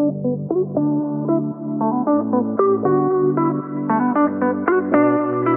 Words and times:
Thank 0.00 0.24
you. 5.44 5.49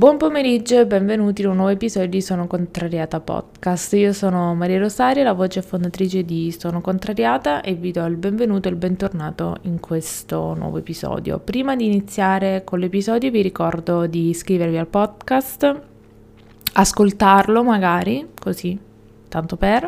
Buon 0.00 0.16
pomeriggio 0.16 0.80
e 0.80 0.86
benvenuti 0.86 1.42
in 1.42 1.48
un 1.48 1.56
nuovo 1.56 1.72
episodio 1.72 2.08
di 2.08 2.22
Sono 2.22 2.46
Contrariata 2.46 3.20
Podcast. 3.20 3.92
Io 3.92 4.14
sono 4.14 4.54
Maria 4.54 4.78
Rosaria, 4.78 5.22
la 5.22 5.34
voce 5.34 5.60
fondatrice 5.60 6.24
di 6.24 6.56
Sono 6.58 6.80
Contrariata 6.80 7.60
e 7.60 7.74
vi 7.74 7.90
do 7.92 8.06
il 8.06 8.16
benvenuto 8.16 8.68
e 8.68 8.70
il 8.70 8.78
bentornato 8.78 9.58
in 9.64 9.78
questo 9.78 10.54
nuovo 10.54 10.78
episodio. 10.78 11.38
Prima 11.38 11.76
di 11.76 11.84
iniziare 11.84 12.62
con 12.64 12.78
l'episodio 12.78 13.30
vi 13.30 13.42
ricordo 13.42 14.06
di 14.06 14.30
iscrivervi 14.30 14.78
al 14.78 14.86
podcast, 14.86 15.80
ascoltarlo 16.72 17.62
magari, 17.62 18.26
così, 18.40 18.78
tanto 19.28 19.58
per, 19.58 19.86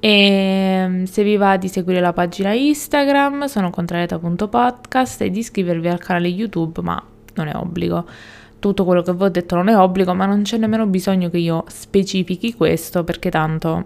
e 0.00 1.02
se 1.04 1.22
vi 1.22 1.36
va 1.36 1.58
di 1.58 1.68
seguire 1.68 2.00
la 2.00 2.14
pagina 2.14 2.54
Instagram, 2.54 3.44
sono 3.44 3.68
contrariata.podcast 3.68 5.20
e 5.20 5.28
di 5.28 5.40
iscrivervi 5.40 5.88
al 5.88 5.98
canale 5.98 6.28
YouTube, 6.28 6.80
ma 6.80 7.02
non 7.34 7.48
è 7.48 7.54
obbligo 7.54 8.06
tutto 8.64 8.86
quello 8.86 9.02
che 9.02 9.12
vi 9.12 9.22
ho 9.22 9.28
detto 9.28 9.56
non 9.56 9.68
è 9.68 9.76
obbligo, 9.76 10.14
ma 10.14 10.24
non 10.24 10.40
c'è 10.40 10.56
nemmeno 10.56 10.86
bisogno 10.86 11.28
che 11.28 11.36
io 11.36 11.64
specifichi 11.68 12.54
questo 12.54 13.04
perché 13.04 13.28
tanto 13.28 13.84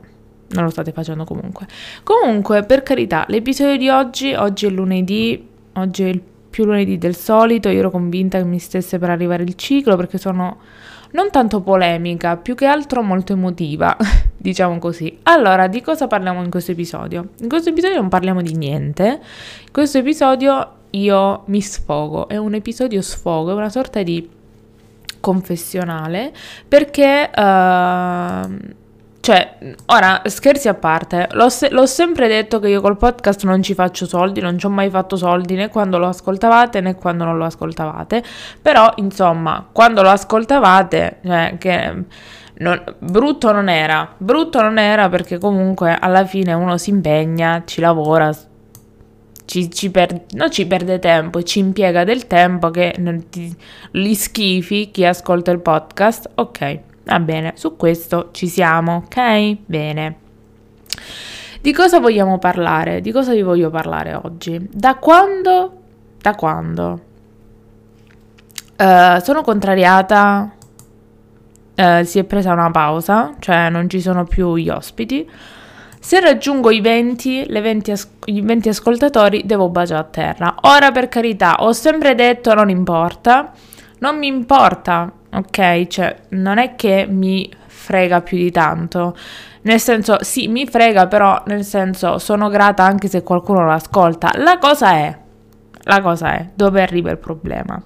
non 0.51 0.63
lo 0.63 0.71
state 0.71 0.93
facendo 0.93 1.25
comunque. 1.25 1.67
Comunque, 2.05 2.63
per 2.63 2.85
carità, 2.85 3.25
l'episodio 3.27 3.77
di 3.77 3.89
oggi, 3.89 4.35
oggi 4.35 4.67
è 4.67 4.71
lunedì, 4.71 5.49
oggi 5.75 6.05
è 6.05 6.07
il 6.07 6.23
più 6.49 6.65
lunedì 6.65 6.97
del 6.97 7.17
solito, 7.17 7.69
io 7.69 7.81
ero 7.81 7.91
convinta 7.91 8.39
che 8.39 8.45
mi 8.45 8.61
stesse 8.61 9.01
per 9.01 9.11
arrivare 9.11 9.43
il 9.43 9.55
ciclo 9.55 9.97
perché 9.97 10.17
sono 10.17 10.59
non 11.11 11.31
tanto 11.31 11.61
polemica, 11.61 12.37
più 12.37 12.55
che 12.55 12.67
altro 12.67 13.03
molto 13.03 13.33
emotiva, 13.33 13.97
diciamo 14.37 14.79
così. 14.79 15.19
Allora, 15.25 15.67
di 15.67 15.81
cosa 15.81 16.07
parliamo 16.07 16.41
in 16.45 16.51
questo 16.51 16.71
episodio? 16.71 17.31
In 17.41 17.49
questo 17.49 17.71
episodio 17.71 17.97
non 17.97 18.09
parliamo 18.09 18.43
di 18.43 18.55
niente. 18.55 19.21
In 19.63 19.73
questo 19.73 19.99
episodio 19.99 20.75
io 20.91 21.43
mi 21.47 21.61
sfogo, 21.61 22.29
è 22.29 22.37
un 22.37 22.55
episodio 22.55 23.03
sfogo, 23.03 23.51
è 23.51 23.55
una 23.55 23.71
sorta 23.71 24.03
di 24.05 24.37
confessionale 25.21 26.33
perché 26.67 27.31
uh, 27.35 28.77
cioè 29.21 29.59
ora 29.87 30.23
scherzi 30.25 30.69
a 30.69 30.75
parte 30.75 31.29
l'ho, 31.33 31.49
se- 31.49 31.71
l'ho, 31.71 31.87
sempre 31.87 32.29
detto 32.29 32.61
che 32.61 32.69
io 32.69 32.81
col 32.81 32.97
podcast 32.97 33.45
non 33.45 33.63
ci 33.63 33.75
faccio 33.75 34.07
soldi 34.07 34.41
non 34.41 34.59
ci 34.59 34.67
ho 34.67 34.71
mai 34.71 34.89
fatto 34.91 35.17
soldi 35.17 35.55
né 35.55 35.69
quando 35.69 35.99
lo 35.99 36.07
ascoltavate 36.07 36.81
né 36.81 36.95
quando 36.95 37.25
non 37.25 37.37
lo 37.37 37.45
ascoltavate 37.45 38.23
però 38.63 38.91
insomma 38.97 39.67
quando 39.71 40.03
lo 40.03 40.09
ascoltavate 40.09 41.19
cioè 41.25 41.57
che 41.59 42.05
non, 42.61 42.83
brutto 42.99 43.53
non 43.53 43.69
era 43.69 44.15
brutto 44.17 44.63
non 44.63 44.79
era 44.79 45.09
perché 45.09 45.39
comunque 45.39 45.97
alla 45.99 46.25
fine 46.25 46.53
uno 46.55 46.79
si 46.79 46.91
impegna 46.91 47.65
ci 47.67 47.81
lavora 47.81 48.33
ci, 49.49 49.71
ci 49.71 49.91
per, 49.91 50.27
non 50.33 50.51
ci 50.51 50.67
perde 50.67 50.99
tempo, 50.99 51.43
ci 51.43 51.59
impiega 51.61 52.05
del 52.05 52.27
tempo 52.27 52.71
che 52.71 52.95
ti, 53.31 53.57
li 53.93 54.15
schifi 54.15 54.91
chi 54.91 55.07
ascolta 55.07 55.51
il 55.51 55.61
podcast. 55.61 56.33
Ok, 56.35 56.81
va 57.05 57.19
bene, 57.19 57.53
su 57.57 57.75
questo 57.75 58.29
ci 58.33 58.47
siamo, 58.47 59.05
ok? 59.07 59.57
Bene. 59.65 60.17
Di 61.63 61.73
cosa 61.73 61.99
vogliamo 61.99 62.39
parlare? 62.39 63.01
Di 63.01 63.11
cosa 63.11 63.33
vi 63.33 63.41
voglio 63.41 63.71
parlare 63.71 64.13
oggi? 64.23 64.69
Da 64.71 64.97
quando? 64.97 65.81
Da 66.21 66.35
quando? 66.35 67.01
Uh, 68.77 69.19
sono 69.23 69.41
contrariata, 69.41 70.53
uh, 71.75 72.05
si 72.05 72.19
è 72.19 72.25
presa 72.25 72.53
una 72.53 72.71
pausa, 72.71 73.35
cioè 73.39 73.71
non 73.71 73.89
ci 73.89 74.03
sono 74.03 74.25
più 74.25 74.57
gli 74.57 74.69
ospiti. 74.69 75.27
Se 76.01 76.21
raggiungo 76.21 76.71
i 76.71 76.81
20, 76.81 77.47
20 77.49 77.91
as- 77.91 78.09
i 78.27 78.41
20 78.41 78.69
ascoltatori, 78.69 79.43
devo 79.45 79.69
baciare 79.69 80.01
a 80.01 80.05
terra. 80.05 80.55
Ora, 80.63 80.91
per 80.91 81.09
carità, 81.09 81.57
ho 81.59 81.73
sempre 81.73 82.15
detto 82.15 82.55
non 82.55 82.71
importa, 82.71 83.53
non 83.99 84.17
mi 84.19 84.27
importa, 84.27 85.13
ok? 85.33 85.87
Cioè, 85.87 86.17
non 86.31 86.59
è 86.59 86.77
che 86.77 87.07
mi 87.09 87.51
frega 87.67 88.21
più 88.23 88.37
di 88.37 88.51
tanto. 88.51 89.17
Nel 89.63 89.81
senso, 89.81 90.23
sì, 90.23 90.49
mi 90.49 90.67
frega, 90.67 91.07
però 91.09 91.43
nel 91.47 91.65
senso 91.65 92.19
sono 92.19 92.49
grata 92.49 92.85
anche 92.85 93.09
se 93.09 93.23
qualcuno 93.23 93.65
lo 93.65 93.73
ascolta. 93.73 94.33
La 94.37 94.59
cosa 94.59 94.93
è, 94.93 95.19
la 95.83 96.01
cosa 96.01 96.35
è, 96.35 96.49
dove 96.55 96.81
arriva 96.81 97.11
il 97.11 97.19
problema? 97.19 97.83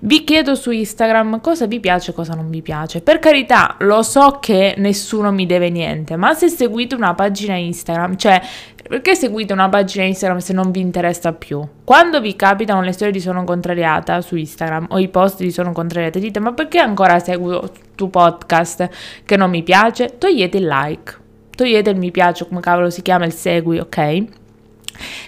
Vi 0.00 0.24
chiedo 0.24 0.54
su 0.54 0.70
Instagram 0.70 1.40
cosa 1.40 1.66
vi 1.66 1.80
piace 1.80 2.10
e 2.10 2.14
cosa 2.14 2.34
non 2.34 2.50
vi 2.50 2.62
piace. 2.62 3.00
Per 3.00 3.18
carità, 3.18 3.76
lo 3.80 4.02
so 4.02 4.38
che 4.40 4.74
nessuno 4.78 5.32
mi 5.32 5.46
deve 5.46 5.70
niente, 5.70 6.16
ma 6.16 6.34
se 6.34 6.48
seguite 6.48 6.94
una 6.94 7.14
pagina 7.14 7.54
Instagram, 7.54 8.16
cioè 8.16 8.40
perché 8.88 9.16
seguite 9.16 9.52
una 9.52 9.68
pagina 9.68 10.04
Instagram 10.04 10.38
se 10.38 10.52
non 10.52 10.70
vi 10.70 10.80
interessa 10.80 11.32
più? 11.32 11.66
Quando 11.82 12.20
vi 12.20 12.36
capitano 12.36 12.82
le 12.82 12.92
storie 12.92 13.12
di 13.12 13.20
Sono 13.20 13.42
Contrariata 13.44 14.20
su 14.20 14.36
Instagram 14.36 14.86
o 14.90 14.98
i 14.98 15.08
post 15.08 15.38
di 15.38 15.50
Sono 15.50 15.72
Contrariata, 15.72 16.18
dite 16.18 16.38
ma 16.38 16.52
perché 16.52 16.78
ancora 16.78 17.18
seguo 17.18 17.70
tu 17.94 18.10
podcast 18.10 18.88
che 19.24 19.36
non 19.36 19.50
mi 19.50 19.62
piace? 19.62 20.18
Togliete 20.18 20.58
il 20.58 20.66
like, 20.66 21.16
togliete 21.56 21.90
il 21.90 21.96
mi 21.96 22.10
piace, 22.12 22.46
come 22.46 22.60
cavolo 22.60 22.90
si 22.90 23.02
chiama 23.02 23.24
il 23.24 23.32
segui, 23.32 23.78
ok? 23.78 24.24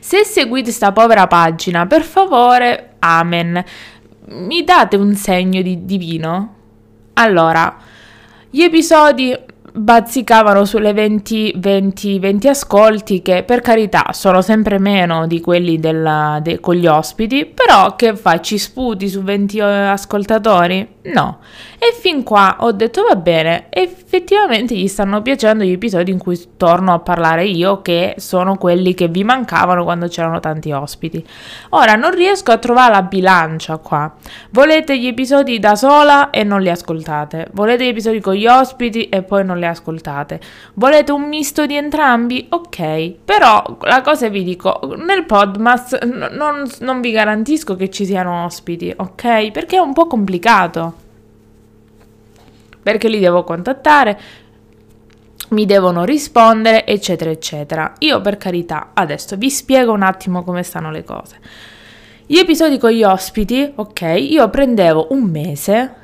Se 0.01 0.25
seguite 0.25 0.71
sta 0.71 0.93
povera 0.93 1.27
pagina, 1.27 1.87
per 1.87 2.03
favore, 2.03 2.91
amen 3.01 3.65
mi 4.31 4.65
date 4.65 4.97
un 4.97 5.15
segno 5.15 5.63
di 5.63 5.85
divino? 5.85 6.55
Allora, 7.15 7.77
gli 8.51 8.63
episodi 8.63 9.37
bazzicavano 9.73 10.65
sulle 10.65 10.93
20, 10.93 11.55
20, 11.57 12.19
20 12.19 12.49
ascolti 12.49 13.23
che 13.23 13.43
per 13.45 13.61
carità 13.61 14.07
sono 14.13 14.43
sempre 14.43 14.79
meno 14.79 15.27
di 15.27 15.41
quelli 15.41 15.79
della, 15.79 16.41
de, 16.43 16.61
con 16.61 16.75
gli 16.75 16.87
ospiti, 16.87 17.47
però 17.47 17.95
che 17.97 18.17
fai? 18.17 18.43
Ci 18.43 18.59
sputi 18.59 19.09
su 19.09 19.23
20 19.23 19.59
eh, 19.59 19.63
ascoltatori? 19.63 20.97
No. 21.13 21.39
E 21.81 21.95
fin 21.99 22.25
qua 22.25 22.57
ho 22.61 22.73
detto 22.73 23.05
va 23.05 23.15
bene, 23.15 23.67
effettivamente 23.71 24.75
gli 24.75 24.89
stanno 24.89 25.23
piacendo 25.23 25.63
gli 25.63 25.71
episodi 25.71 26.11
in 26.11 26.19
cui 26.19 26.37
torno 26.57 26.93
a 26.93 26.99
parlare 26.99 27.45
io, 27.45 27.83
che 27.83 28.15
sono 28.19 28.57
quelli 28.57 28.95
che 28.95 29.07
vi 29.07 29.23
mancavano 29.23 29.85
quando 29.85 30.09
c'erano 30.09 30.41
tanti 30.41 30.73
ospiti. 30.73 31.25
Ora 31.71 31.95
non 31.95 32.11
riesco 32.11 32.51
a 32.51 32.59
trovare 32.59 32.93
la 32.93 33.03
bilancia 33.03 33.77
qua. 33.77 34.13
Volete 34.51 34.99
gli 34.99 35.07
episodi 35.07 35.61
da 35.61 35.77
sola 35.77 36.31
e 36.31 36.43
non 36.43 36.61
li 36.61 36.69
ascoltate. 36.69 37.49
Volete 37.53 37.85
gli 37.85 37.89
episodi 37.89 38.21
con 38.21 38.35
gli 38.35 38.47
ospiti 38.47 39.09
e 39.09 39.23
poi 39.23 39.45
non 39.45 39.59
li 39.59 39.67
ascoltate. 39.67 40.41
Volete 40.75 41.13
un 41.13 41.29
misto 41.29 41.65
di 41.65 41.77
entrambi? 41.77 42.47
Ok, 42.51 43.13
però 43.25 43.79
la 43.83 44.01
cosa 44.01 44.29
vi 44.29 44.43
dico, 44.43 44.81
nel 44.97 45.25
Podmas 45.25 45.93
non, 45.93 46.69
non 46.81 47.01
vi 47.01 47.13
garantisco 47.13 47.77
che 47.77 47.89
ci 47.89 48.05
siano 48.05 48.45
ospiti, 48.45 48.93
ok? 48.97 49.53
Perché 49.53 49.77
è 49.77 49.81
un 49.81 49.93
po' 49.93 50.09
complicato 50.09 50.98
perché 52.89 53.11
li 53.11 53.19
devo 53.19 53.45
contattare, 53.45 54.19
mi 55.51 55.67
devono 55.67 56.05
rispondere, 56.05 56.87
eccetera, 56.87 57.31
eccetera. 57.31 57.93
Io 57.99 58.23
per 58.23 58.39
carità, 58.39 58.93
adesso 58.95 59.37
vi 59.37 59.51
spiego 59.51 59.93
un 59.93 60.01
attimo 60.01 60.43
come 60.43 60.63
stanno 60.63 60.91
le 60.91 61.05
cose. 61.05 61.37
Gli 62.25 62.39
episodi 62.39 62.79
con 62.79 62.89
gli 62.89 63.03
ospiti, 63.03 63.71
ok, 63.75 64.17
io 64.17 64.49
prendevo 64.49 65.09
un 65.11 65.25
mese, 65.25 65.95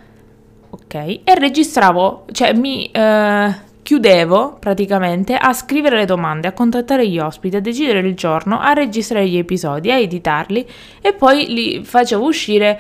ok, 0.68 0.94
e 1.24 1.34
registravo, 1.34 2.26
cioè 2.32 2.52
mi 2.52 2.90
eh, 2.90 3.54
chiudevo 3.80 4.58
praticamente 4.60 5.36
a 5.36 5.54
scrivere 5.54 5.96
le 5.96 6.04
domande, 6.04 6.48
a 6.48 6.52
contattare 6.52 7.08
gli 7.08 7.18
ospiti, 7.18 7.56
a 7.56 7.60
decidere 7.62 8.00
il 8.00 8.14
giorno, 8.14 8.60
a 8.60 8.74
registrare 8.74 9.26
gli 9.26 9.38
episodi, 9.38 9.90
a 9.90 9.96
editarli 9.96 10.68
e 11.00 11.14
poi 11.14 11.46
li 11.46 11.82
facevo 11.82 12.26
uscire 12.26 12.78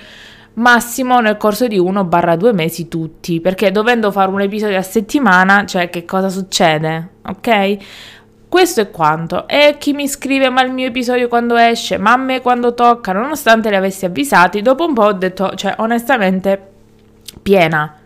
massimo 0.54 1.20
nel 1.20 1.36
corso 1.36 1.66
di 1.66 1.78
1-2 1.78 2.54
mesi 2.54 2.88
tutti, 2.88 3.40
perché 3.40 3.70
dovendo 3.70 4.10
fare 4.10 4.30
un 4.30 4.40
episodio 4.40 4.78
a 4.78 4.82
settimana, 4.82 5.64
cioè 5.66 5.90
che 5.90 6.04
cosa 6.04 6.28
succede? 6.28 7.10
Ok? 7.26 7.76
Questo 8.48 8.80
è 8.82 8.90
quanto. 8.90 9.48
E 9.48 9.76
chi 9.78 9.92
mi 9.92 10.06
scrive 10.06 10.48
ma 10.50 10.62
il 10.62 10.72
mio 10.72 10.86
episodio 10.86 11.26
quando 11.28 11.56
esce, 11.56 11.98
ma 11.98 12.12
a 12.12 12.16
me 12.16 12.40
quando 12.40 12.74
tocca, 12.74 13.12
nonostante 13.12 13.68
li 13.68 13.76
avessi 13.76 14.04
avvisati, 14.04 14.62
dopo 14.62 14.86
un 14.86 14.94
po' 14.94 15.04
ho 15.04 15.12
detto, 15.12 15.54
cioè 15.56 15.74
onestamente, 15.78 16.70
piena. 17.42 17.98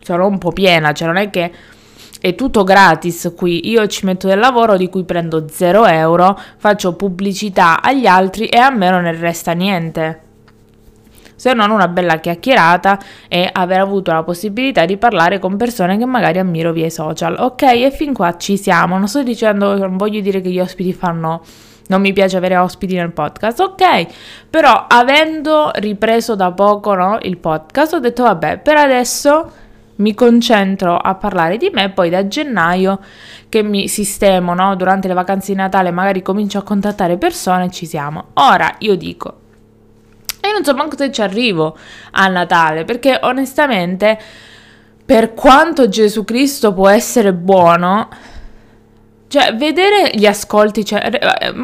Sono 0.00 0.26
un 0.26 0.38
po' 0.38 0.52
piena, 0.52 0.92
cioè 0.92 1.08
non 1.08 1.16
è 1.16 1.30
che 1.30 1.52
è 2.20 2.34
tutto 2.34 2.64
gratis 2.64 3.32
qui, 3.36 3.68
io 3.68 3.86
ci 3.88 4.06
metto 4.06 4.26
del 4.28 4.38
lavoro 4.38 4.76
di 4.76 4.88
cui 4.88 5.04
prendo 5.04 5.46
0 5.48 5.86
euro, 5.86 6.38
faccio 6.56 6.94
pubblicità 6.94 7.82
agli 7.82 8.06
altri 8.06 8.46
e 8.46 8.58
a 8.58 8.70
me 8.70 8.90
non 8.90 9.02
ne 9.02 9.12
resta 9.12 9.52
niente 9.52 10.27
se 11.38 11.54
non 11.54 11.70
una 11.70 11.86
bella 11.86 12.18
chiacchierata 12.18 12.98
e 13.28 13.48
aver 13.50 13.78
avuto 13.78 14.10
la 14.12 14.24
possibilità 14.24 14.84
di 14.84 14.96
parlare 14.96 15.38
con 15.38 15.56
persone 15.56 15.96
che 15.96 16.04
magari 16.04 16.40
ammiro 16.40 16.72
via 16.72 16.86
i 16.86 16.90
social. 16.90 17.36
Ok, 17.38 17.62
e 17.62 17.92
fin 17.92 18.12
qua 18.12 18.36
ci 18.36 18.56
siamo. 18.56 18.98
Non 18.98 19.06
sto 19.06 19.22
dicendo, 19.22 19.76
non 19.78 19.96
voglio 19.96 20.20
dire 20.20 20.40
che 20.40 20.50
gli 20.50 20.58
ospiti 20.58 20.92
fanno 20.92 21.42
non 21.88 22.00
mi 22.00 22.12
piace 22.12 22.36
avere 22.36 22.56
ospiti 22.56 22.96
nel 22.96 23.12
podcast, 23.12 23.60
ok, 23.60 24.06
però 24.50 24.86
avendo 24.88 25.70
ripreso 25.76 26.34
da 26.34 26.52
poco 26.52 26.94
no, 26.94 27.18
il 27.22 27.38
podcast 27.38 27.94
ho 27.94 27.98
detto 27.98 28.24
vabbè, 28.24 28.58
per 28.58 28.76
adesso 28.76 29.50
mi 29.96 30.12
concentro 30.12 30.96
a 30.96 31.14
parlare 31.14 31.56
di 31.56 31.70
me, 31.72 31.90
poi 31.90 32.10
da 32.10 32.28
gennaio 32.28 33.00
che 33.48 33.62
mi 33.62 33.88
sistemo, 33.88 34.52
no, 34.52 34.76
durante 34.76 35.08
le 35.08 35.14
vacanze 35.14 35.52
di 35.52 35.58
Natale 35.58 35.90
magari 35.90 36.20
comincio 36.20 36.58
a 36.58 36.62
contattare 36.62 37.16
persone 37.16 37.66
e 37.66 37.70
ci 37.70 37.86
siamo. 37.86 38.26
Ora 38.34 38.74
io 38.80 38.94
dico, 38.94 39.46
e 40.48 40.52
non 40.52 40.64
so 40.64 40.74
manco 40.74 40.96
se 40.96 41.12
ci 41.12 41.20
arrivo 41.20 41.76
a 42.12 42.26
Natale, 42.28 42.84
perché 42.84 43.18
onestamente 43.22 44.18
per 45.04 45.32
quanto 45.32 45.88
Gesù 45.88 46.24
Cristo 46.24 46.74
può 46.74 46.88
essere 46.88 47.32
buono, 47.32 48.08
cioè, 49.28 49.54
vedere 49.54 50.10
gli 50.14 50.24
ascolti, 50.24 50.84
cioè, 50.84 51.06
eh, 51.10 51.54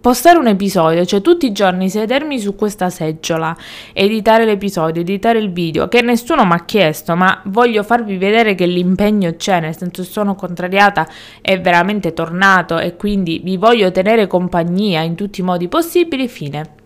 postare 0.00 0.38
un 0.38 0.46
episodio, 0.46 1.06
cioè 1.06 1.22
tutti 1.22 1.46
i 1.46 1.52
giorni 1.52 1.88
sedermi 1.88 2.38
su 2.38 2.54
questa 2.54 2.90
seggiola, 2.90 3.56
editare 3.94 4.44
l'episodio, 4.44 5.00
editare 5.00 5.38
il 5.38 5.50
video, 5.50 5.88
che 5.88 6.02
nessuno 6.02 6.44
mi 6.44 6.52
ha 6.52 6.64
chiesto, 6.66 7.16
ma 7.16 7.40
voglio 7.46 7.82
farvi 7.82 8.18
vedere 8.18 8.54
che 8.54 8.66
l'impegno 8.66 9.34
c'è, 9.36 9.60
nel 9.60 9.76
senso 9.76 10.02
sono 10.02 10.34
contrariata, 10.34 11.08
è 11.40 11.58
veramente 11.58 12.12
tornato 12.12 12.78
e 12.78 12.96
quindi 12.96 13.40
vi 13.42 13.56
voglio 13.56 13.90
tenere 13.90 14.26
compagnia 14.26 15.00
in 15.00 15.14
tutti 15.14 15.40
i 15.40 15.44
modi 15.44 15.68
possibili, 15.68 16.28
fine. 16.28 16.83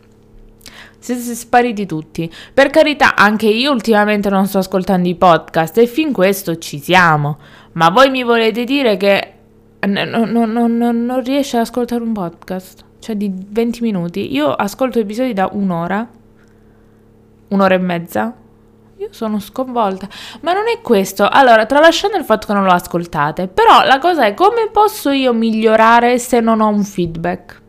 Siete 1.00 1.34
spariti 1.34 1.86
tutti. 1.86 2.30
Per 2.52 2.70
carità, 2.70 3.14
anche 3.14 3.46
io 3.46 3.70
ultimamente 3.70 4.28
non 4.30 4.46
sto 4.46 4.58
ascoltando 4.58 5.08
i 5.08 5.14
podcast 5.14 5.78
e 5.78 5.86
fin 5.86 6.12
questo 6.12 6.58
ci 6.58 6.80
siamo. 6.80 7.38
Ma 7.72 7.90
voi 7.90 8.10
mi 8.10 8.24
volete 8.24 8.64
dire 8.64 8.96
che 8.96 9.32
non, 9.86 10.28
non, 10.30 10.52
non, 10.52 10.76
non 10.76 11.22
riesce 11.22 11.56
ad 11.56 11.62
ascoltare 11.62 12.02
un 12.02 12.12
podcast, 12.12 12.84
cioè 12.98 13.16
di 13.16 13.32
20 13.32 13.82
minuti. 13.82 14.32
Io 14.32 14.52
ascolto 14.52 14.98
episodi 14.98 15.32
da 15.32 15.48
un'ora, 15.52 16.06
un'ora 17.48 17.74
e 17.74 17.78
mezza. 17.78 18.34
Io 18.96 19.08
sono 19.10 19.38
sconvolta. 19.38 20.08
Ma 20.40 20.52
non 20.52 20.64
è 20.66 20.80
questo. 20.80 21.28
Allora, 21.28 21.66
tralasciando 21.66 22.16
il 22.16 22.24
fatto 22.24 22.48
che 22.48 22.52
non 22.52 22.64
lo 22.64 22.72
ascoltate, 22.72 23.46
però 23.46 23.84
la 23.84 24.00
cosa 24.00 24.24
è 24.24 24.34
come 24.34 24.68
posso 24.72 25.10
io 25.10 25.32
migliorare 25.32 26.18
se 26.18 26.40
non 26.40 26.60
ho 26.60 26.66
un 26.66 26.82
feedback? 26.82 27.62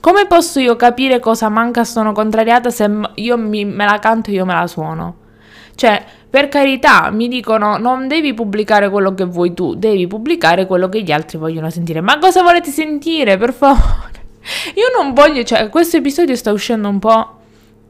Come 0.00 0.26
posso 0.26 0.60
io 0.60 0.76
capire 0.76 1.18
cosa 1.18 1.48
manca, 1.48 1.84
sono 1.84 2.12
contrariata 2.12 2.70
se 2.70 2.88
io 3.14 3.36
mi, 3.36 3.64
me 3.64 3.84
la 3.84 3.98
canto 3.98 4.30
e 4.30 4.34
io 4.34 4.44
me 4.44 4.54
la 4.54 4.66
suono? 4.66 5.16
Cioè, 5.74 6.04
per 6.30 6.48
carità, 6.48 7.10
mi 7.10 7.26
dicono 7.28 7.78
non 7.78 8.06
devi 8.06 8.34
pubblicare 8.34 8.90
quello 8.90 9.14
che 9.14 9.24
vuoi 9.24 9.54
tu, 9.54 9.74
devi 9.74 10.06
pubblicare 10.06 10.66
quello 10.66 10.88
che 10.88 11.02
gli 11.02 11.10
altri 11.10 11.38
vogliono 11.38 11.70
sentire. 11.70 12.00
Ma 12.00 12.18
cosa 12.18 12.42
volete 12.42 12.70
sentire, 12.70 13.36
per 13.38 13.52
favore? 13.52 14.26
Io 14.74 14.86
non 14.96 15.14
voglio, 15.14 15.42
cioè, 15.42 15.68
questo 15.68 15.96
episodio 15.96 16.36
sta 16.36 16.52
uscendo 16.52 16.88
un 16.88 16.98
po' 16.98 17.36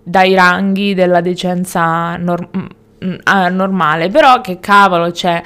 dai 0.03 0.35
ranghi 0.35 0.95
della 0.95 1.21
decenza 1.21 2.17
nor- 2.17 2.49
mm, 2.57 2.65
mm, 3.05 3.55
normale, 3.55 4.09
però 4.09 4.41
che 4.41 4.61
cavolo, 4.61 5.13
cioè 5.13 5.43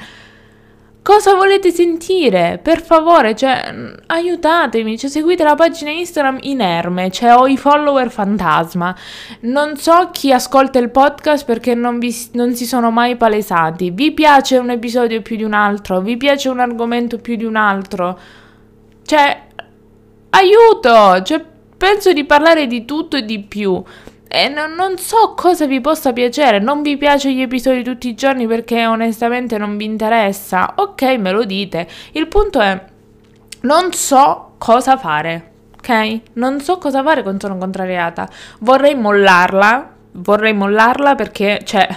Cosa 1.03 1.33
volete 1.33 1.69
sentire? 1.71 2.61
Per 2.63 2.81
favore, 2.81 3.35
cioè, 3.35 3.75
aiutatemi, 4.05 4.97
cioè, 4.97 5.09
seguite 5.09 5.43
la 5.43 5.53
pagina 5.53 5.91
Instagram 5.91 6.37
inerme, 6.43 7.11
cioè 7.11 7.35
ho 7.35 7.45
i 7.45 7.57
follower 7.57 8.09
fantasma. 8.09 8.95
Non 9.41 9.75
so 9.75 10.11
chi 10.13 10.31
ascolta 10.31 10.79
il 10.79 10.91
podcast 10.91 11.43
perché 11.43 11.75
non, 11.75 11.99
vi, 11.99 12.15
non 12.31 12.55
si 12.55 12.65
sono 12.65 12.89
mai 12.89 13.17
palesati. 13.17 13.89
Vi 13.91 14.13
piace 14.13 14.55
un 14.57 14.69
episodio 14.69 15.21
più 15.21 15.35
di 15.35 15.43
un 15.43 15.51
altro? 15.51 15.99
Vi 15.99 16.15
piace 16.15 16.47
un 16.47 16.61
argomento 16.61 17.17
più 17.17 17.35
di 17.35 17.43
un 17.43 17.57
altro? 17.57 18.17
Cioè, 19.05 19.41
aiuto! 20.29 21.21
Cioè, 21.21 21.43
penso 21.75 22.13
di 22.13 22.23
parlare 22.23 22.65
di 22.65 22.85
tutto 22.85 23.17
e 23.17 23.25
di 23.25 23.41
più. 23.41 23.83
E 24.35 24.47
non, 24.47 24.73
non, 24.73 24.97
so 24.97 25.35
cosa 25.35 25.67
vi 25.67 25.79
possa 25.79 26.11
piacere. 26.11 26.57
Non 26.57 26.81
vi 26.81 26.97
piace 26.97 27.31
gli 27.31 27.41
episodi 27.41 27.83
tutti 27.83 28.07
i 28.07 28.15
giorni 28.15 28.47
perché 28.47 28.83
onestamente 28.87 29.59
non 29.59 29.77
vi 29.77 29.85
interessa. 29.85 30.73
Ok, 30.77 31.03
me 31.19 31.29
lo 31.29 31.45
dite. 31.45 31.87
Il 32.13 32.27
punto 32.27 32.59
è, 32.59 32.83
non 33.61 33.93
so 33.93 34.53
cosa 34.57 34.97
fare. 34.97 35.51
Ok? 35.77 36.21
Non 36.33 36.61
so 36.61 36.79
cosa 36.79 37.03
fare 37.03 37.21
quando 37.21 37.45
sono 37.45 37.59
contrariata. 37.59 38.27
Vorrei 38.61 38.95
mollarla. 38.95 39.91
Vorrei 40.13 40.53
mollarla 40.53 41.13
perché, 41.13 41.61
cioè, 41.63 41.87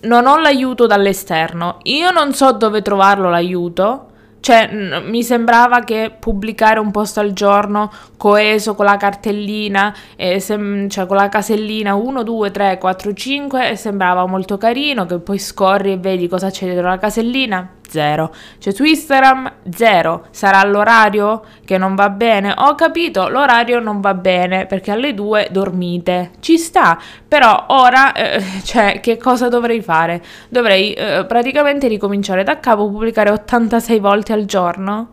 non 0.00 0.26
ho 0.26 0.38
l'aiuto 0.38 0.88
dall'esterno. 0.88 1.78
Io 1.84 2.10
non 2.10 2.34
so 2.34 2.50
dove 2.50 2.82
trovarlo 2.82 3.30
l'aiuto. 3.30 4.10
Cioè, 4.46 4.68
n- 4.72 5.02
mi 5.08 5.24
sembrava 5.24 5.80
che 5.80 6.14
pubblicare 6.16 6.78
un 6.78 6.92
post 6.92 7.18
al 7.18 7.32
giorno 7.32 7.90
coeso 8.16 8.76
con 8.76 8.84
la 8.84 8.96
cartellina, 8.96 9.92
eh, 10.14 10.38
sem- 10.38 10.88
cioè 10.88 11.04
con 11.06 11.16
la 11.16 11.28
casellina 11.28 11.96
1, 11.96 12.22
2, 12.22 12.52
3, 12.52 12.78
4, 12.78 13.12
5, 13.12 13.74
sembrava 13.74 14.24
molto 14.26 14.56
carino, 14.56 15.04
che 15.04 15.18
poi 15.18 15.40
scorri 15.40 15.90
e 15.90 15.96
vedi 15.98 16.28
cosa 16.28 16.48
c'è 16.48 16.66
dietro 16.66 16.86
la 16.88 16.96
casellina 16.96 17.68
zero. 17.88 18.32
Cioè 18.58 18.72
su 18.72 18.84
Instagram 18.84 19.52
zero. 19.70 20.26
Sarà 20.30 20.62
l'orario 20.64 21.42
che 21.64 21.78
non 21.78 21.94
va 21.94 22.10
bene? 22.10 22.54
Ho 22.56 22.74
capito, 22.74 23.28
l'orario 23.28 23.80
non 23.80 24.00
va 24.00 24.14
bene 24.14 24.66
perché 24.66 24.90
alle 24.90 25.14
due 25.14 25.48
dormite. 25.50 26.32
Ci 26.40 26.58
sta, 26.58 26.98
però 27.26 27.66
ora, 27.68 28.12
eh, 28.12 28.42
cioè, 28.64 29.00
che 29.00 29.16
cosa 29.16 29.48
dovrei 29.48 29.80
fare? 29.82 30.22
Dovrei 30.48 30.92
eh, 30.92 31.24
praticamente 31.26 31.88
ricominciare 31.88 32.42
da 32.42 32.58
capo, 32.60 32.88
pubblicare 32.90 33.30
86 33.30 33.98
volte 33.98 34.32
al 34.32 34.44
giorno? 34.44 35.08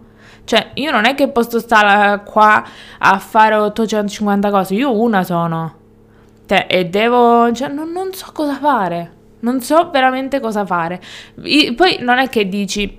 Cioè, 0.45 0.71
io 0.73 0.91
non 0.91 1.05
è 1.05 1.15
che 1.15 1.29
posso 1.29 1.59
stare 1.59 2.21
qua 2.25 2.63
a 2.99 3.17
fare 3.17 3.55
850 3.55 4.49
cose, 4.49 4.73
io 4.73 4.91
una 4.99 5.23
sono. 5.23 5.75
Cioè, 6.45 6.67
e 6.69 6.85
devo... 6.85 7.51
Cioè, 7.53 7.69
non, 7.69 7.91
non 7.91 8.13
so 8.13 8.29
cosa 8.33 8.55
fare 8.55 9.21
non 9.43 9.61
so 9.61 9.89
veramente 9.91 10.39
cosa 10.39 10.65
fare. 10.65 10.99
I, 11.43 11.73
poi 11.73 11.97
non 11.99 12.17
è 12.17 12.27
che 12.29 12.49
dici, 12.49 12.97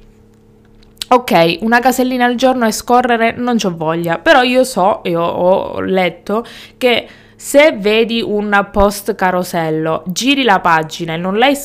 ok, 1.09 1.59
una 1.61 1.81
casellina 1.81 2.25
al 2.25 2.37
giorno 2.37 2.67
e 2.67 2.73
scorrere 2.73 3.33
non 3.37 3.57
ho 3.63 3.77
voglia, 3.77 4.19
però 4.19 4.43
io 4.43 4.65
so 4.65 5.03
e 5.03 5.15
ho, 5.17 5.81
letto 5.81 6.45
che 6.79 7.07
se 7.37 7.73
vedi 7.79 8.23
un 8.23 8.69
post 8.71 9.15
carosello, 9.15 10.05
giri 10.07 10.45
la 10.45 10.61
pagina 10.61 11.15
e 11.15 11.17
non 11.17 11.37
l'hai 11.37 11.57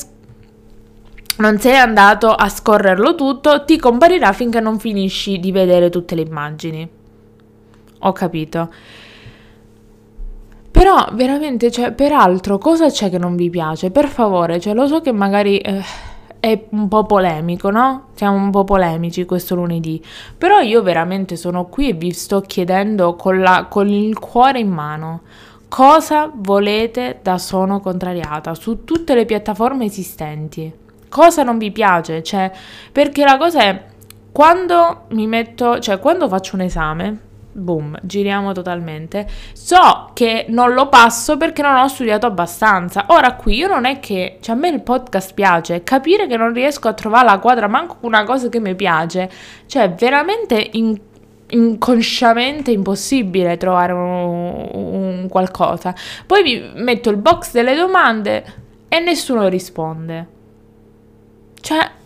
non 1.38 1.58
sei 1.58 1.78
andato 1.78 2.34
a 2.34 2.50
scorrerlo 2.50 3.16
tutto, 3.16 3.64
ti 3.64 3.78
comparirà 3.78 4.34
finché 4.34 4.60
non 4.60 4.78
finisci 4.78 5.40
di 5.40 5.54
vedere 5.54 5.90
tutte 5.90 6.14
le 6.16 6.22
immagini. 6.22 6.90
Ho 8.00 8.12
capito. 8.12 8.70
Però 10.80 11.10
veramente, 11.12 11.72
cioè, 11.72 11.92
peraltro, 11.92 12.58
cosa 12.58 12.90
c'è 12.90 13.10
che 13.10 13.18
non 13.18 13.36
vi 13.36 13.50
piace? 13.50 13.92
Per 13.92 14.08
favore, 14.08 14.62
cioè, 14.62 14.74
lo 14.74 14.88
so 14.88 15.02
che 15.02 15.12
magari 15.12 15.58
eh, 15.58 15.84
è 16.40 16.68
un 16.70 16.88
po' 16.88 17.04
polemico, 17.04 17.70
no? 17.70 18.06
Siamo 18.14 18.38
un 18.38 18.50
po' 18.50 18.64
polemici 18.64 19.26
questo 19.26 19.56
lunedì. 19.56 20.02
Però 20.38 20.62
io 20.62 20.82
veramente 20.82 21.36
sono 21.36 21.66
qui 21.66 21.90
e 21.90 21.94
vi 21.96 22.12
sto 22.12 22.40
chiedendo 22.40 23.18
con, 23.18 23.42
la, 23.42 23.66
con 23.70 23.90
il 23.90 24.18
cuore 24.20 24.60
in 24.60 24.70
mano. 24.70 25.24
Cosa 25.68 26.32
volete 26.34 27.20
da 27.22 27.38
Sono 27.38 27.82
Contrariata 27.82 28.56
su 28.56 28.86
tutte 28.86 29.16
le 29.16 29.26
piattaforme 29.26 29.84
esistenti? 29.84 30.72
Cosa 31.10 31.44
non 31.44 31.58
vi 31.58 31.72
piace? 31.72 32.24
Cioè, 32.24 32.50
perché 32.94 33.26
la 33.26 33.36
cosa 33.36 33.64
è 33.64 33.84
quando 34.32 35.08
mi 35.10 35.28
metto, 35.28 35.80
cioè 35.80 36.00
quando 36.00 36.30
faccio 36.30 36.56
un 36.56 36.62
esame, 36.62 37.20
boom, 37.60 37.98
giriamo 38.02 38.52
totalmente. 38.52 39.28
So 39.54 40.12
che 40.14 40.46
non 40.50 40.74
lo 40.74 40.88
passo 40.90 41.38
perché 41.38 41.62
non 41.62 41.76
ho 41.76 41.88
studiato 41.88 42.26
abbastanza. 42.26 43.06
Ora 43.10 43.36
qui 43.36 43.56
io 43.56 43.68
non 43.68 43.86
è 43.86 44.00
che, 44.00 44.38
cioè 44.42 44.56
a 44.56 44.58
me 44.58 44.70
il 44.70 44.82
podcast 44.82 45.34
piace, 45.34 45.84
capire 45.84 46.28
che 46.28 46.38
non 46.38 46.54
riesco 46.54 46.88
a 46.88 46.94
trovare 46.94 47.26
la 47.26 47.40
quadra 47.40 47.68
manco 47.68 47.98
una 48.02 48.24
cosa 48.24 48.50
che 48.50 48.60
mi 48.60 48.76
piace, 48.76 49.30
cioè 49.68 49.92
veramente 49.92 50.70
in, 50.74 50.98
inconsciamente 51.48 52.72
impossibile 52.72 53.58
trovare 53.58 53.94
un, 53.94 54.70
un 54.74 55.28
qualcosa. 55.30 55.94
Poi 56.26 56.44
vi 56.44 56.72
metto 56.76 57.10
il 57.10 57.18
box 57.18 57.52
delle 57.52 57.76
domande 57.76 58.44
e 58.88 59.00
nessuno 59.00 59.48
risponde. 59.48 60.28
Cioè 61.62 61.98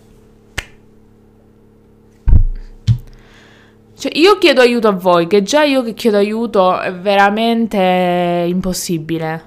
Cioè, 4.04 4.12
io 4.18 4.38
chiedo 4.38 4.60
aiuto 4.60 4.90
a 4.90 4.92
voi, 4.92 5.28
che 5.28 5.44
già 5.44 5.64
io 5.64 5.82
che 5.82 5.94
chiedo 5.94 6.18
aiuto 6.18 6.78
è 6.78 6.94
veramente 6.94 8.44
impossibile. 8.50 9.44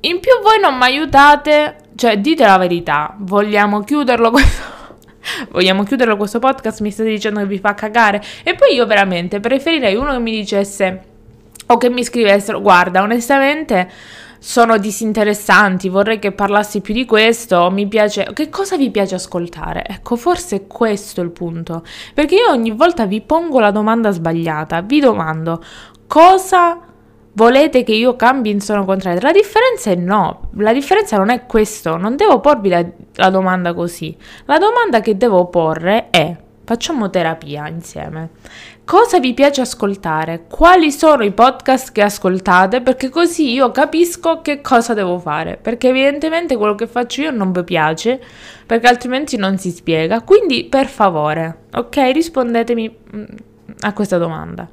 In 0.00 0.18
più 0.18 0.32
voi 0.42 0.58
non 0.58 0.76
mi 0.76 0.82
aiutate, 0.82 1.76
cioè 1.94 2.18
dite 2.18 2.44
la 2.44 2.58
verità, 2.58 3.14
vogliamo 3.18 3.84
chiuderlo 3.84 4.30
questo... 4.34 4.62
vogliamo 5.50 5.84
chiuderlo 5.84 6.16
questo 6.16 6.40
podcast, 6.40 6.80
mi 6.80 6.90
state 6.90 7.10
dicendo 7.10 7.38
che 7.38 7.46
vi 7.46 7.58
fa 7.60 7.74
cagare? 7.74 8.20
E 8.42 8.56
poi 8.56 8.74
io 8.74 8.84
veramente 8.84 9.38
preferirei 9.38 9.94
uno 9.94 10.10
che 10.10 10.18
mi 10.18 10.32
dicesse 10.32 11.02
o 11.66 11.76
che 11.76 11.90
mi 11.90 12.02
scrivessero, 12.02 12.60
guarda, 12.60 13.02
onestamente 13.02 13.88
sono 14.46 14.76
disinteressanti, 14.76 15.88
vorrei 15.88 16.18
che 16.18 16.30
parlassi 16.30 16.82
più 16.82 16.92
di 16.92 17.06
questo, 17.06 17.70
mi 17.70 17.88
piace... 17.88 18.28
Che 18.34 18.50
cosa 18.50 18.76
vi 18.76 18.90
piace 18.90 19.14
ascoltare? 19.14 19.86
Ecco, 19.86 20.16
forse 20.16 20.66
questo 20.66 21.22
è 21.22 21.24
il 21.24 21.30
punto, 21.30 21.82
perché 22.12 22.34
io 22.34 22.50
ogni 22.50 22.70
volta 22.70 23.06
vi 23.06 23.22
pongo 23.22 23.58
la 23.58 23.70
domanda 23.70 24.10
sbagliata, 24.10 24.82
vi 24.82 25.00
domando 25.00 25.64
cosa 26.06 26.78
volete 27.32 27.84
che 27.84 27.92
io 27.92 28.16
cambi 28.16 28.50
in 28.50 28.60
sono 28.60 28.84
contrario? 28.84 29.20
La 29.22 29.32
differenza 29.32 29.90
è 29.90 29.94
no, 29.94 30.50
la 30.56 30.74
differenza 30.74 31.16
non 31.16 31.30
è 31.30 31.46
questo, 31.46 31.96
non 31.96 32.14
devo 32.14 32.40
porvi 32.40 32.68
la, 32.68 32.84
la 33.14 33.30
domanda 33.30 33.72
così. 33.72 34.14
La 34.44 34.58
domanda 34.58 35.00
che 35.00 35.16
devo 35.16 35.46
porre 35.46 36.10
è, 36.10 36.36
facciamo 36.64 37.10
terapia 37.10 37.68
insieme. 37.68 38.30
Cosa 38.84 39.18
vi 39.18 39.32
piace 39.34 39.60
ascoltare? 39.60 40.44
Quali 40.48 40.90
sono 40.90 41.22
i 41.22 41.32
podcast 41.32 41.92
che 41.92 42.02
ascoltate? 42.02 42.80
Perché 42.80 43.08
così 43.08 43.52
io 43.52 43.70
capisco 43.70 44.40
che 44.42 44.60
cosa 44.60 44.94
devo 44.94 45.18
fare. 45.18 45.56
Perché 45.56 45.88
evidentemente 45.88 46.56
quello 46.56 46.74
che 46.74 46.86
faccio 46.86 47.22
io 47.22 47.30
non 47.30 47.52
vi 47.52 47.64
piace, 47.64 48.20
perché 48.66 48.86
altrimenti 48.86 49.36
non 49.36 49.58
si 49.58 49.70
spiega. 49.70 50.22
Quindi, 50.22 50.64
per 50.64 50.86
favore, 50.86 51.64
ok, 51.72 51.96
rispondetemi 52.12 52.96
mm, 53.16 53.24
a 53.80 53.92
questa 53.92 54.18
domanda. 54.18 54.68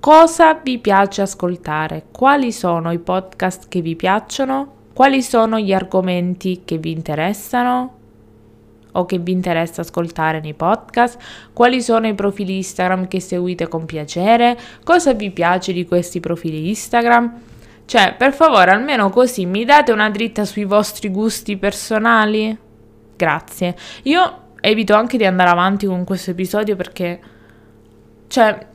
Cosa 0.00 0.54
vi 0.54 0.78
piace 0.78 1.22
ascoltare? 1.22 2.06
Quali 2.12 2.52
sono 2.52 2.92
i 2.92 2.98
podcast 2.98 3.68
che 3.68 3.80
vi 3.80 3.96
piacciono? 3.96 4.72
Quali 4.92 5.22
sono 5.22 5.58
gli 5.58 5.72
argomenti 5.72 6.62
che 6.64 6.78
vi 6.78 6.92
interessano? 6.92 8.03
O 8.96 9.06
che 9.06 9.18
vi 9.18 9.32
interessa 9.32 9.80
ascoltare 9.80 10.40
nei 10.40 10.54
podcast, 10.54 11.18
quali 11.52 11.80
sono 11.80 12.06
i 12.06 12.14
profili 12.14 12.56
Instagram 12.56 13.08
che 13.08 13.20
seguite 13.20 13.68
con 13.68 13.86
piacere, 13.86 14.58
cosa 14.82 15.12
vi 15.12 15.30
piace 15.30 15.72
di 15.72 15.86
questi 15.86 16.20
profili 16.20 16.68
Instagram. 16.68 17.40
Cioè, 17.86 18.14
per 18.16 18.32
favore, 18.32 18.70
almeno 18.70 19.10
così 19.10 19.44
mi 19.46 19.64
date 19.64 19.92
una 19.92 20.10
dritta 20.10 20.44
sui 20.44 20.64
vostri 20.64 21.10
gusti 21.10 21.56
personali? 21.56 22.56
Grazie. 23.16 23.76
Io 24.04 24.38
evito 24.60 24.94
anche 24.94 25.18
di 25.18 25.26
andare 25.26 25.50
avanti 25.50 25.86
con 25.86 26.04
questo 26.04 26.30
episodio 26.30 26.76
perché, 26.76 27.20
cioè, 28.28 28.66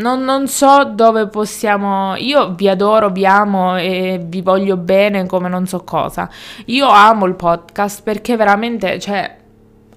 non, 0.00 0.24
non, 0.24 0.48
so 0.48 0.84
dove 0.84 1.28
possiamo. 1.28 2.14
Io 2.16 2.54
vi 2.54 2.68
adoro, 2.68 3.10
vi 3.10 3.26
amo 3.26 3.76
e 3.76 4.20
vi 4.24 4.40
voglio 4.40 4.76
bene 4.76 5.26
come 5.26 5.48
non 5.48 5.66
so 5.66 5.84
cosa. 5.84 6.28
Io 6.66 6.88
amo 6.88 7.26
il 7.26 7.34
podcast 7.34 8.02
perché 8.02 8.36
veramente, 8.36 8.98
cioè, 8.98 9.36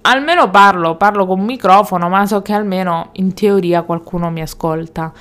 almeno 0.01 0.49
parlo, 0.49 0.95
parlo 0.95 1.25
con 1.25 1.39
un 1.39 1.45
microfono, 1.45 2.09
ma 2.09 2.25
so 2.25 2.41
che 2.41 2.53
almeno 2.53 3.09
in 3.13 3.33
teoria 3.33 3.83
qualcuno 3.83 4.29
mi 4.29 4.41
ascolta. 4.41 5.11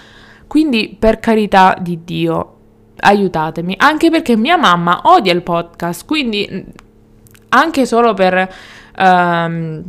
Quindi, 0.47 0.95
per 0.99 1.19
carità 1.21 1.77
di 1.81 2.01
Dio, 2.05 2.57
aiutatemi. 2.97 3.75
Anche 3.79 4.11
perché 4.11 4.37
mia 4.37 4.57
mamma 4.57 5.03
odia 5.05 5.33
il 5.33 5.43
podcast, 5.43 6.05
quindi 6.07 6.65
anche 7.51 7.87
solo 7.87 8.15
per. 8.15 8.55
Um, 8.99 9.83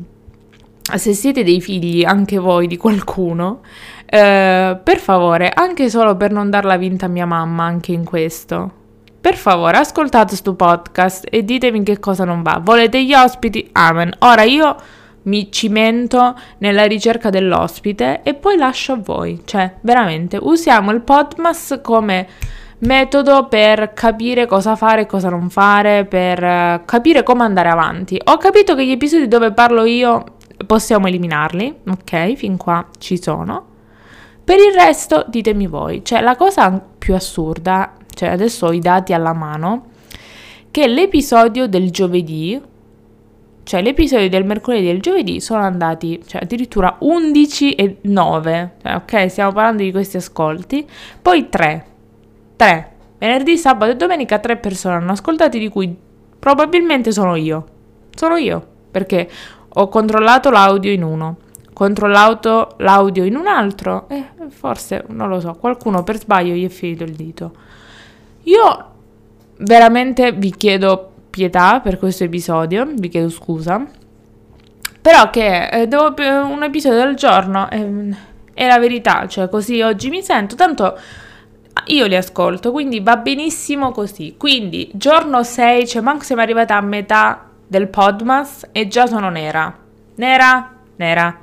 se 0.84 1.14
siete 1.14 1.44
dei 1.44 1.62
figli, 1.62 2.04
anche 2.04 2.38
voi, 2.38 2.68
di 2.68 2.76
qualcuno, 2.76 3.62
eh, 4.06 4.80
per 4.84 4.98
favore, 5.00 5.50
anche 5.54 5.90
solo 5.90 6.16
per 6.16 6.32
non 6.32 6.50
darla 6.50 6.78
vinta 6.78 7.06
a 7.06 7.10
mia 7.10 7.26
mamma 7.26 7.64
anche 7.64 7.92
in 7.92 8.04
questo. 8.04 8.82
Per 9.20 9.36
favore, 9.38 9.78
ascoltate 9.78 10.36
sto 10.36 10.54
podcast 10.54 11.28
e 11.30 11.44
ditemi 11.44 11.82
che 11.84 12.00
cosa 12.00 12.26
non 12.26 12.42
va. 12.42 12.60
Volete 12.62 13.04
gli 13.04 13.14
ospiti? 13.14 13.70
Amen. 13.72 14.14
Ora 14.20 14.44
io 14.44 14.76
mi 15.24 15.50
cimento 15.52 16.38
nella 16.58 16.84
ricerca 16.86 17.30
dell'ospite 17.30 18.22
e 18.24 18.34
poi 18.34 18.58
lascio 18.58 18.94
a 18.94 19.00
voi. 19.02 19.42
Cioè, 19.46 19.76
veramente, 19.82 20.38
usiamo 20.42 20.92
il 20.92 21.02
Podmas 21.02 21.80
come 21.82 22.28
metodo 22.80 23.48
per 23.48 23.94
capire 23.94 24.46
cosa 24.46 24.76
fare 24.76 25.02
e 25.02 25.06
cosa 25.06 25.30
non 25.30 25.50
fare, 25.50 26.06
per 26.06 26.44
uh, 26.44 26.82
capire 26.86 27.24
come 27.24 27.44
andare 27.44 27.70
avanti. 27.70 28.20
Ho 28.26 28.38
capito 28.38 28.76
che 28.76 28.86
gli 28.86 28.92
episodi 28.92 29.28
dove 29.28 29.54
parlo 29.54 29.86
io 29.86 30.24
possiamo 30.68 31.08
eliminarli, 31.08 31.74
ok? 31.90 32.34
Fin 32.34 32.58
qua 32.58 32.86
ci 33.00 33.22
sono. 33.22 33.72
Per 34.44 34.58
il 34.58 34.74
resto 34.74 35.26
ditemi 35.30 35.68
voi, 35.68 36.04
cioè 36.04 36.20
la 36.20 36.36
cosa 36.36 36.84
più 36.98 37.16
assurda, 37.16 37.94
cioè 38.14 38.30
adesso 38.30 38.68
ho 38.68 38.74
i 38.74 38.80
dati 38.80 39.14
alla 39.14 39.34
mano, 39.34 39.86
che 40.70 40.86
l'episodio 40.88 41.68
del 41.68 41.92
giovedì, 41.92 42.62
cioè 43.64 43.82
l'episodio 43.82 44.28
del 44.28 44.44
mercoledì 44.44 44.90
e 44.90 44.92
del 44.92 45.02
giovedì 45.02 45.40
sono 45.40 45.62
andati, 45.62 46.22
cioè 46.26 46.42
addirittura 46.44 46.98
11 47.00 47.76
e 47.76 47.98
9, 48.02 48.74
cioè, 48.82 48.96
ok, 48.96 49.30
stiamo 49.30 49.54
parlando 49.54 49.84
di 49.84 49.92
questi 49.92 50.18
ascolti, 50.18 50.86
poi 51.22 51.48
3, 51.48 51.86
3, 52.58 52.92
venerdì, 53.20 53.58
sabato 53.58 53.92
e 53.92 53.96
domenica 53.96 54.40
3 54.40 54.58
persone 54.58 54.96
hanno 54.96 55.14
ascoltato, 55.14 55.58
di 55.58 55.70
cui 55.70 55.96
probabilmente 56.38 57.14
sono 57.14 57.36
io, 57.36 57.66
sono 58.14 58.36
io, 58.36 58.66
perché 58.92 59.30
ho 59.70 59.88
controllato 59.88 60.50
l'audio 60.50 60.92
in 60.92 61.04
uno 61.04 61.38
controllato 61.74 62.76
l'audio 62.78 63.24
in 63.24 63.36
un 63.36 63.48
altro 63.48 64.08
e 64.08 64.16
eh, 64.18 64.50
forse, 64.50 65.04
non 65.10 65.30
lo 65.30 65.40
so, 65.40 65.54
qualcuno 65.60 66.04
per 66.04 66.18
sbaglio 66.18 66.54
gli 66.54 66.66
è 66.66 66.70
finito 66.70 67.04
il 67.04 67.14
dito. 67.14 67.52
Io 68.44 68.92
veramente 69.58 70.32
vi 70.32 70.52
chiedo 70.52 71.12
pietà 71.30 71.80
per 71.80 71.98
questo 71.98 72.24
episodio, 72.24 72.86
vi 72.94 73.10
chiedo 73.10 73.30
scusa, 73.30 73.86
però 75.02 75.30
che 75.30 75.68
eh, 75.68 75.88
devo 75.88 76.14
un 76.18 76.64
episodio 76.64 77.02
al 77.02 77.16
giorno 77.16 77.70
eh, 77.70 78.16
è 78.54 78.68
la 78.68 78.80
verità, 78.80 79.28
cioè 79.28 79.50
così 79.50 79.82
oggi 79.82 80.10
mi 80.10 80.22
sento, 80.22 80.56
tanto 80.56 80.98
io 81.88 82.06
li 82.06 82.16
ascolto, 82.16 82.72
quindi 82.72 83.00
va 83.00 83.18
benissimo 83.18 83.92
così. 83.92 84.36
Quindi 84.38 84.90
giorno 84.94 85.44
6, 85.44 85.88
cioè 85.88 86.02
manco 86.02 86.24
siamo 86.24 86.42
arrivati 86.42 86.72
a 86.72 86.82
metà 86.82 87.50
del 87.68 87.88
Podmas 87.88 88.70
e 88.72 88.88
già 88.88 89.08
sono 89.08 89.30
nera. 89.30 89.76
Nera, 90.16 90.72
nera. 90.98 91.40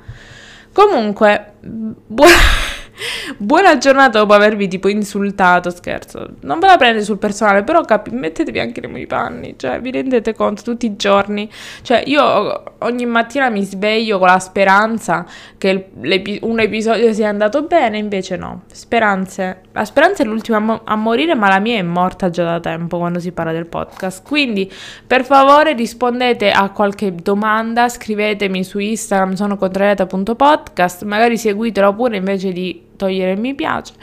Comunque, 0.73 1.41
buona... 1.61 2.33
Buona 3.37 3.77
giornata 3.77 4.19
dopo 4.19 4.33
avervi 4.33 4.67
tipo 4.67 4.87
insultato, 4.87 5.69
scherzo. 5.69 6.27
Non 6.41 6.59
ve 6.59 6.67
la 6.67 6.77
prendete 6.77 7.03
sul 7.03 7.17
personale, 7.17 7.63
però 7.63 7.81
capi- 7.81 8.11
mettetevi 8.11 8.59
anche 8.59 8.81
nei 8.81 8.89
miei 8.89 9.07
panni, 9.07 9.55
cioè 9.57 9.79
vi 9.79 9.91
rendete 9.91 10.33
conto 10.33 10.61
tutti 10.63 10.85
i 10.85 10.95
giorni. 10.95 11.49
Cioè 11.81 12.03
io 12.05 12.63
ogni 12.79 13.05
mattina 13.05 13.49
mi 13.49 13.63
sveglio 13.63 14.17
con 14.17 14.27
la 14.27 14.39
speranza 14.39 15.25
che 15.57 15.91
un 16.41 16.59
episodio 16.59 17.13
sia 17.13 17.29
andato 17.29 17.63
bene, 17.63 17.97
invece 17.97 18.37
no. 18.37 18.63
Speranze. 18.71 19.61
La 19.71 19.85
speranza 19.85 20.23
è 20.23 20.25
l'ultima 20.25 20.57
a, 20.57 20.61
mo- 20.61 20.81
a 20.83 20.95
morire, 20.95 21.35
ma 21.35 21.47
la 21.47 21.59
mia 21.59 21.77
è 21.77 21.81
morta 21.81 22.29
già 22.29 22.43
da 22.43 22.59
tempo 22.59 22.97
quando 22.97 23.19
si 23.19 23.31
parla 23.31 23.51
del 23.51 23.67
podcast. 23.67 24.23
Quindi 24.25 24.71
per 25.05 25.23
favore 25.23 25.73
rispondete 25.73 26.51
a 26.51 26.69
qualche 26.69 27.13
domanda, 27.15 27.87
scrivetemi 27.87 28.63
su 28.63 28.79
Instagram 28.79 29.33
sono 29.33 29.57
contrariata.podcast, 29.57 31.03
magari 31.03 31.37
seguitelo 31.37 31.93
pure 31.93 32.17
invece 32.17 32.51
di 32.51 32.89
togliere 33.01 33.31
il 33.31 33.39
mi 33.39 33.55
piace. 33.55 33.93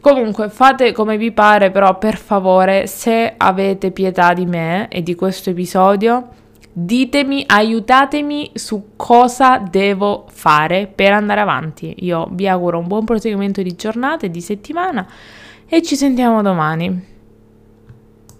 Comunque 0.00 0.50
fate 0.50 0.92
come 0.92 1.16
vi 1.16 1.32
pare, 1.32 1.70
però 1.70 1.98
per 1.98 2.16
favore, 2.16 2.86
se 2.86 3.34
avete 3.36 3.90
pietà 3.90 4.34
di 4.34 4.46
me 4.46 4.88
e 4.88 5.02
di 5.02 5.14
questo 5.14 5.50
episodio, 5.50 6.28
ditemi, 6.72 7.44
aiutatemi 7.46 8.52
su 8.54 8.90
cosa 8.94 9.58
devo 9.58 10.26
fare 10.28 10.86
per 10.86 11.12
andare 11.12 11.40
avanti. 11.40 11.94
Io 12.00 12.28
vi 12.30 12.46
auguro 12.46 12.78
un 12.78 12.86
buon 12.86 13.04
proseguimento 13.04 13.62
di 13.62 13.74
giornata 13.74 14.26
e 14.26 14.30
di 14.30 14.40
settimana 14.40 15.06
e 15.66 15.82
ci 15.82 15.96
sentiamo 15.96 16.42
domani. 16.42 17.14